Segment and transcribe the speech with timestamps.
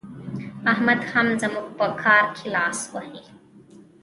[0.71, 3.23] احمد هم زموږ په کار کې لاس وهي.